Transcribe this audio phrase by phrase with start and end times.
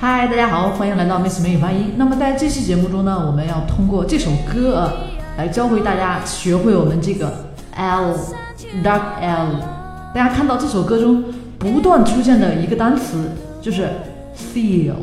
[0.00, 1.92] 嗨，大家好，欢迎来到 Miss 美语发音。
[1.96, 4.92] 那么在这期节目中呢，我们要通过这首歌啊，
[5.38, 7.32] 来教会大家学会我们这个
[7.76, 9.60] L，dark L。
[10.12, 11.22] 大家看到这首歌中
[11.56, 13.30] 不断出现的一个单词
[13.60, 13.88] 就是
[14.34, 14.94] feel，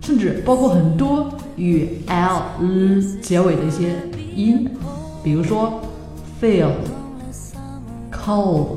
[0.00, 2.42] 甚至包括很多与 L、
[3.20, 3.96] 结尾的一些
[4.32, 4.70] 音，
[5.24, 5.80] 比如说
[6.40, 6.70] feel、
[8.12, 8.76] cold、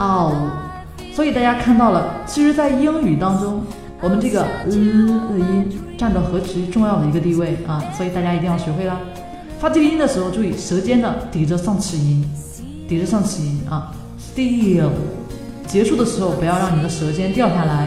[0.00, 0.71] out。
[1.14, 3.62] 所以大家看到了，其实，在英语当中。
[4.00, 7.80] 我们这个嗯的音占着何其重要的一个地位啊！
[7.96, 8.98] 所以大家一定要学会啦。
[9.60, 12.24] 发这个音的时候，注意舌尖呢抵着上齿龈，
[12.88, 13.94] 抵着上齿龈啊。
[14.34, 14.88] Feel，
[15.68, 17.86] 结束的时候不要让你的舌尖掉下来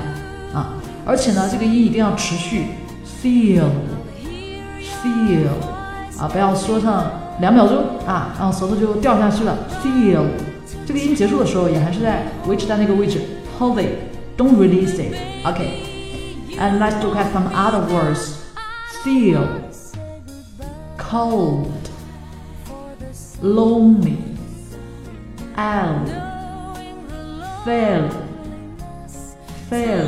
[0.54, 0.70] 啊！
[1.06, 2.68] 而且呢，这个音一定要持续。
[3.22, 3.68] Feel，feel
[6.18, 9.58] 啊，不要说上两秒钟啊，然后舌头就掉下去了。
[9.84, 10.24] Feel，
[10.87, 13.21] 这个音结束的时候也还是在维持在那个位置。
[13.59, 18.37] Hold it，don't release it。OK。And let's look at some other words.
[19.03, 19.47] Feel,
[20.99, 21.71] cold,
[23.43, 24.19] lonely,
[25.57, 26.07] out,
[27.65, 28.11] feel,
[29.71, 30.05] feel。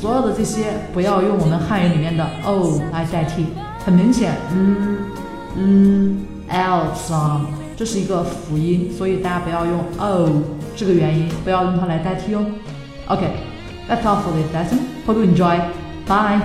[0.00, 3.46] 所有的这些不要用我们汉语里面的 o 来代替，
[3.84, 4.98] 很明显，嗯
[5.54, 7.46] 嗯 l sound，
[7.81, 10.29] 这是一个辅音，所以大家不要用 o
[10.75, 12.45] 这个元音，不要用它来代替哦。
[13.07, 13.25] OK。
[13.89, 14.77] That's all for this lesson.
[15.07, 15.59] Hope you enjoy.
[16.05, 16.41] Bye.